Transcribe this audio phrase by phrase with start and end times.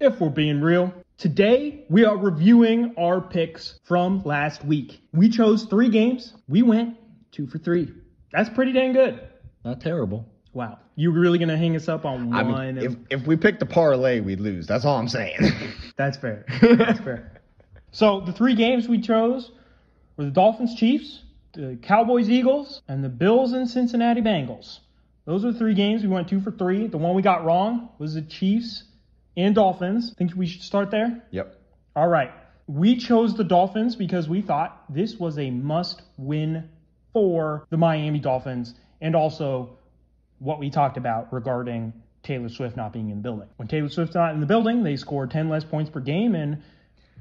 [0.00, 0.92] if we're being real.
[1.18, 5.02] Today, we are reviewing our picks from last week.
[5.12, 6.32] We chose three games.
[6.48, 6.96] We went
[7.30, 7.92] two for three.
[8.32, 9.20] That's pretty dang good.
[9.64, 10.26] Not terrible.
[10.54, 10.78] Wow.
[10.96, 12.74] You really going to hang us up on I one?
[12.76, 14.66] mean, of- if, if we picked the parlay, we'd lose.
[14.66, 15.38] That's all I'm saying.
[15.96, 16.46] That's fair.
[16.62, 17.40] That's fair.
[17.92, 19.52] So the three games we chose
[20.16, 21.22] were the Dolphins Chiefs,
[21.52, 24.78] the Cowboys Eagles, and the Bills and Cincinnati Bengals.
[25.26, 26.02] Those are the three games.
[26.02, 26.86] We went two for three.
[26.86, 28.84] The one we got wrong was the Chiefs
[29.36, 30.14] and Dolphins.
[30.16, 31.22] Think we should start there?
[31.30, 31.56] yep.
[31.96, 32.30] All right.
[32.66, 36.68] We chose the Dolphins because we thought this was a must win
[37.12, 39.70] for the Miami Dolphins and also
[40.38, 43.48] what we talked about regarding Taylor Swift not being in the building.
[43.56, 46.62] When Taylor Swift's not in the building, they score 10 less points per game and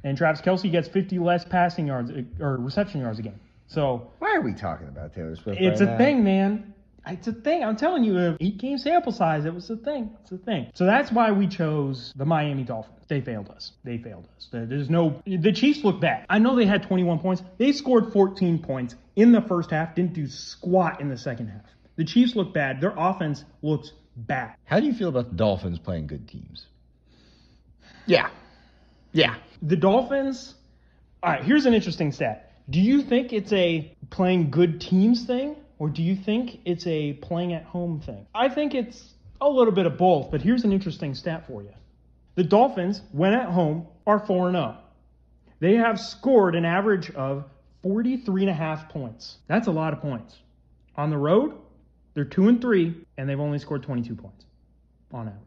[0.04, 3.40] and Travis Kelce gets 50 less passing yards or reception yards a game.
[3.68, 5.60] So Why are we talking about Taylor Swift?
[5.60, 5.98] it's right a now?
[5.98, 6.73] thing, man.
[7.08, 7.63] It's a thing.
[7.63, 10.12] I'm telling you, a eight game sample size, it was a thing.
[10.21, 10.71] It's a thing.
[10.73, 13.05] So that's why we chose the Miami Dolphins.
[13.07, 13.71] They failed us.
[13.84, 14.49] They failed us.
[14.52, 15.21] There's no.
[15.26, 16.26] The Chiefs look bad.
[16.30, 17.41] I know they had 21 points.
[17.57, 19.96] They scored 14 points in the first half.
[19.96, 21.65] Didn't do squat in the second half.
[21.96, 22.82] The Chiefs look bad.
[22.82, 24.55] Their offense looks bad.
[24.65, 26.68] How do you feel about the Dolphins playing good teams?
[28.05, 28.29] Yeah.
[29.12, 29.35] Yeah.
[29.62, 30.55] The Dolphins.
[31.24, 31.43] All right.
[31.43, 32.54] Here's an interesting stat.
[32.70, 37.13] Do you think it's a playing good teams thing, or do you think it's a
[37.13, 38.27] playing at home thing?
[38.35, 40.30] I think it's a little bit of both.
[40.30, 41.74] But here's an interesting stat for you.
[42.36, 44.77] The Dolphins, when at home, are 4 0.
[45.60, 47.46] They have scored an average of
[47.84, 49.38] 43 and a half points.
[49.48, 50.38] That's a lot of points.
[50.96, 51.55] On the road,
[52.14, 54.46] they're 2 and 3, and they've only scored 22 points
[55.14, 55.43] on average.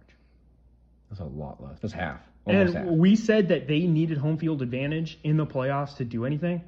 [1.10, 1.78] That's a lot less.
[1.80, 2.20] That's half.
[2.46, 2.96] Almost And half.
[2.96, 6.62] we said that they needed home field advantage in the playoffs to do anything.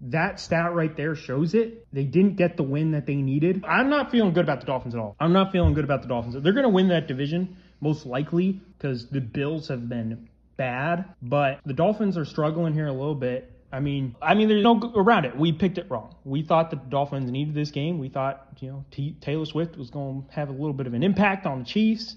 [0.00, 1.86] That stat right there shows it.
[1.92, 3.64] They didn't get the win that they needed.
[3.64, 5.16] I'm not feeling good about the Dolphins at all.
[5.18, 6.36] I'm not feeling good about the Dolphins.
[6.42, 11.06] They're going to win that division, most likely, because the Bills have been bad.
[11.20, 13.52] But the Dolphins are struggling here a little bit.
[13.70, 15.36] I mean, I mean, there's no around it.
[15.36, 16.14] We picked it wrong.
[16.24, 17.98] We thought that the Dolphins needed this game.
[17.98, 20.94] We thought, you know, T- Taylor Swift was going to have a little bit of
[20.94, 22.16] an impact on the Chiefs.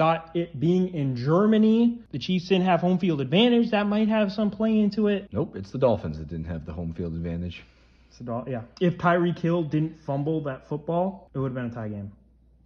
[0.00, 3.72] Thought it being in Germany, the Chiefs didn't have home field advantage.
[3.72, 5.28] That might have some play into it.
[5.30, 7.62] Nope, it's the Dolphins that didn't have the home field advantage.
[8.08, 8.62] It's So, yeah.
[8.80, 12.12] If Tyreek Hill didn't fumble that football, it would have been a tie game.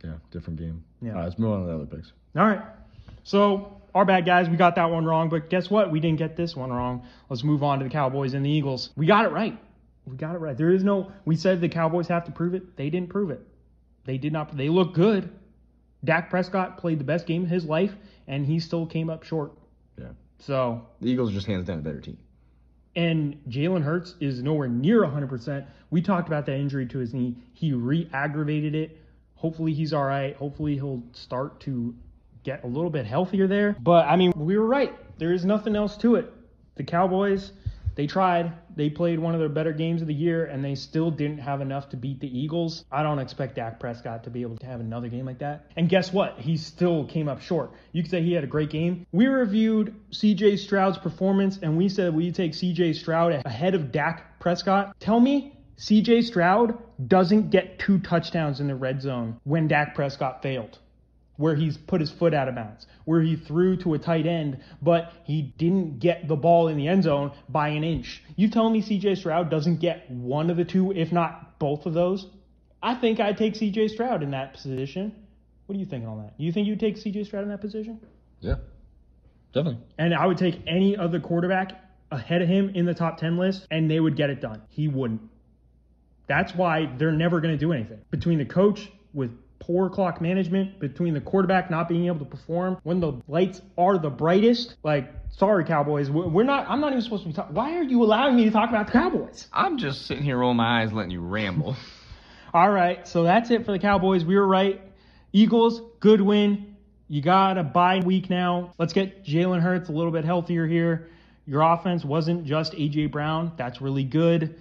[0.05, 0.85] Yeah, different game.
[1.03, 1.11] Yeah.
[1.11, 2.13] All right, let's move on to the other picks.
[2.37, 2.63] All right.
[3.25, 5.91] So, our bad guys, we got that one wrong, but guess what?
[5.91, 7.05] We didn't get this one wrong.
[7.29, 8.91] Let's move on to the Cowboys and the Eagles.
[8.95, 9.59] We got it right.
[10.07, 10.57] We got it right.
[10.57, 12.77] There is no, we said the Cowboys have to prove it.
[12.77, 13.41] They didn't prove it.
[14.05, 15.33] They did not, they look good.
[16.05, 17.95] Dak Prescott played the best game of his life,
[18.27, 19.53] and he still came up short.
[19.99, 20.09] Yeah.
[20.39, 22.19] So, The Eagles are just hands down a better team.
[22.97, 25.67] and Jalen Hurts is nowhere near 100%.
[25.91, 27.37] We talked about that injury to his knee.
[27.53, 28.99] He re aggravated it.
[29.35, 30.37] Hopefully, he's all right.
[30.37, 31.95] Hopefully, he'll start to
[32.45, 33.77] get a little bit healthier there.
[33.81, 34.93] But, I mean, we were right.
[35.19, 36.33] There is nothing else to it.
[36.77, 37.53] The Cowboys,
[37.95, 38.53] they tried.
[38.77, 41.61] They played one of their better games of the year, and they still didn't have
[41.61, 42.85] enough to beat the Eagles.
[42.91, 45.71] I don't expect Dak Prescott to be able to have another game like that.
[45.77, 46.39] And guess what?
[46.39, 47.73] He still came up short.
[47.93, 49.07] You could say he had a great game.
[49.13, 54.41] We reviewed CJ Stroud's performance, and we said we take CJ Stroud ahead of Dak
[54.41, 54.99] Prescott.
[54.99, 56.79] Tell me CJ Stroud
[57.09, 60.79] doesn't get two touchdowns in the red zone when Dak Prescott failed
[61.37, 64.59] where he's put his foot out of bounds, where he threw to a tight end,
[64.81, 68.23] but he didn't get the ball in the end zone by an inch.
[68.37, 71.95] You telling me CJ Stroud doesn't get one of the two, if not both of
[71.95, 72.27] those?
[72.83, 75.15] I think I'd take CJ Stroud in that position.
[75.67, 76.35] What are you thinking on that?
[76.37, 78.01] You think you'd take CJ Stroud in that position?
[78.41, 78.57] Yeah.
[79.55, 79.81] Definitely.
[79.99, 81.81] And I would take any other quarterback
[82.11, 84.63] ahead of him in the top 10 list, and they would get it done.
[84.69, 85.23] He wouldn't.
[86.27, 88.01] That's why they're never going to do anything.
[88.11, 92.77] Between the coach with poor clock management, between the quarterback not being able to perform
[92.83, 97.03] when the lights are the brightest, like, sorry, Cowboys, we- we're not, I'm not even
[97.03, 97.55] supposed to be talking.
[97.55, 99.49] Why are you allowing me to talk about the Cowboys?
[99.53, 101.77] I'm just sitting here rolling my eyes, letting you ramble.
[102.55, 104.25] All right, so that's it for the Cowboys.
[104.25, 104.81] We were right.
[105.33, 106.77] Eagles, good win.
[107.09, 108.73] You got a bye week now.
[108.79, 111.09] Let's get Jalen Hurts a little bit healthier here.
[111.47, 113.07] Your offense wasn't just A.J.
[113.07, 113.53] Brown.
[113.57, 114.55] That's really good.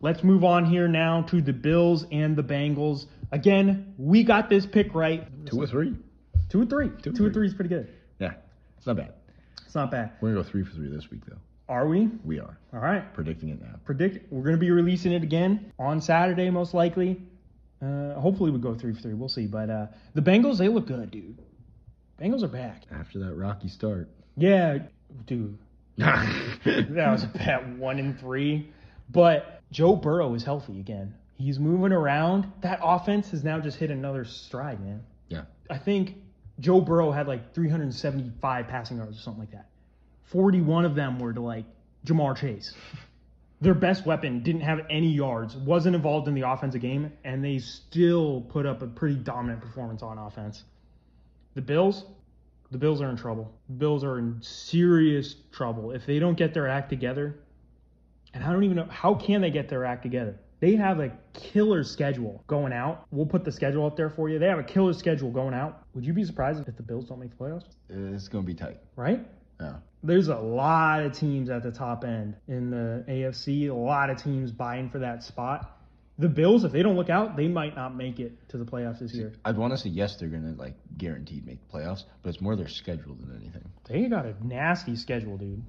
[0.00, 3.06] Let's move on here now to the Bills and the Bengals.
[3.32, 5.26] Again, we got this pick right.
[5.46, 5.94] Two or three.
[6.48, 6.88] Two or three.
[7.02, 7.32] Two, or three.
[7.32, 7.88] three is pretty good.
[8.18, 8.34] Yeah.
[8.78, 9.14] It's not bad.
[9.64, 10.12] It's not bad.
[10.20, 11.38] We're going to go three for three this week, though.
[11.68, 12.08] Are we?
[12.24, 12.56] We are.
[12.72, 13.12] All right.
[13.14, 13.74] Predicting it now.
[13.84, 14.32] Predict.
[14.32, 17.20] We're going to be releasing it again on Saturday, most likely.
[17.82, 19.14] Uh, hopefully, we go three for three.
[19.14, 19.46] We'll see.
[19.46, 21.42] But uh, the Bengals, they look good, dude.
[22.20, 22.84] Bengals are back.
[22.92, 24.08] After that rocky start.
[24.36, 24.78] Yeah,
[25.26, 25.58] dude.
[25.98, 28.70] That was a bad one in three.
[29.10, 31.14] But Joe Burrow is healthy again.
[31.38, 32.50] He's moving around.
[32.62, 35.02] That offense has now just hit another stride, man.
[35.28, 35.42] yeah.
[35.68, 36.16] I think
[36.60, 39.68] Joe Burrow had like 375 passing yards or something like that.
[40.24, 41.64] 41 of them were to like
[42.06, 42.72] Ja'Marr Chase.
[43.60, 47.58] Their best weapon didn't have any yards, wasn't involved in the offensive game, and they
[47.58, 50.62] still put up a pretty dominant performance on offense.
[51.54, 52.04] The Bills,
[52.70, 53.52] the Bills are in trouble.
[53.68, 55.92] The Bills are in serious trouble.
[55.92, 57.36] If they don't get their act together,
[58.34, 60.38] and I don't even know how can they get their act together.
[60.60, 63.06] They have a killer schedule going out.
[63.10, 64.38] We'll put the schedule up there for you.
[64.38, 65.82] They have a killer schedule going out.
[65.94, 67.64] Would you be surprised if the Bills don't make the playoffs?
[67.90, 68.78] It's going to be tight.
[68.96, 69.26] Right?
[69.60, 69.74] Yeah.
[70.02, 74.22] There's a lot of teams at the top end in the AFC, a lot of
[74.22, 75.78] teams vying for that spot.
[76.18, 79.00] The Bills, if they don't look out, they might not make it to the playoffs
[79.00, 79.34] this year.
[79.44, 82.40] I'd want to say yes, they're going to like guaranteed make the playoffs, but it's
[82.40, 83.68] more their schedule than anything.
[83.84, 85.62] They got a nasty schedule, dude.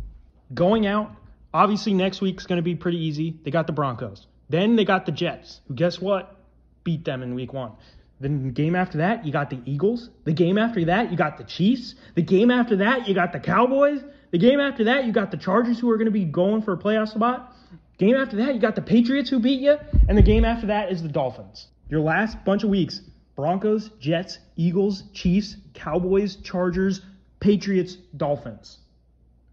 [0.53, 1.11] Going out,
[1.53, 3.37] obviously next week's going to be pretty easy.
[3.43, 4.27] They got the Broncos.
[4.49, 6.35] Then they got the Jets, who guess what?
[6.83, 7.73] Beat them in week one.
[8.19, 10.09] Then the game after that, you got the Eagles.
[10.23, 11.95] The game after that, you got the Chiefs.
[12.15, 14.01] The game after that, you got the Cowboys.
[14.31, 16.73] The game after that, you got the Chargers, who are going to be going for
[16.73, 17.53] a playoff spot.
[17.97, 19.77] Game after that, you got the Patriots, who beat you.
[20.07, 21.67] And the game after that is the Dolphins.
[21.89, 23.01] Your last bunch of weeks
[23.35, 27.01] Broncos, Jets, Eagles, Chiefs, Cowboys, Chargers,
[27.39, 28.79] Patriots, Dolphins.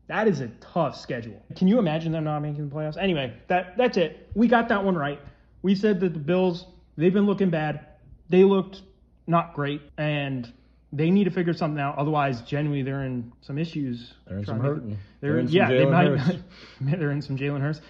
[0.06, 1.43] That is a tough schedule.
[1.56, 2.97] Can you imagine them not making the playoffs?
[2.97, 4.29] Anyway, that that's it.
[4.35, 5.19] We got that one right.
[5.62, 6.67] We said that the Bills,
[6.97, 7.87] they've been looking bad.
[8.29, 8.83] They looked
[9.27, 10.53] not great and
[10.93, 11.99] they need to figure something out.
[11.99, 14.12] Otherwise, genuinely, they're in some issues.
[14.29, 14.99] They're in some to- hurting.
[15.21, 16.19] They're, They're in some yeah, they might.
[16.19, 16.39] Hurts.
[16.81, 17.81] they're in some Jalen Hurts.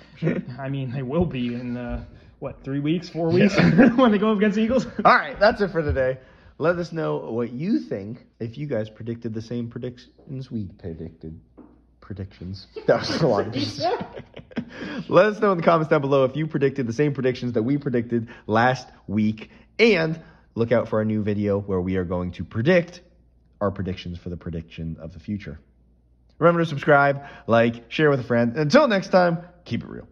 [0.58, 2.05] I mean, they will be in uh,
[2.38, 3.56] what three weeks, four weeks
[3.96, 4.87] when they go up against the Eagles.
[5.05, 6.19] All right, that's it for today.
[6.58, 11.40] Let us know what you think if you guys predicted the same predictions we predicted.
[12.04, 12.66] Predictions.
[12.86, 13.46] That was a lot.
[15.08, 17.62] Let us know in the comments down below if you predicted the same predictions that
[17.62, 19.50] we predicted last week.
[19.78, 20.20] And
[20.54, 23.00] look out for our new video where we are going to predict
[23.60, 25.58] our predictions for the prediction of the future.
[26.38, 28.56] Remember to subscribe, like, share with a friend.
[28.56, 30.06] Until next time, keep it real.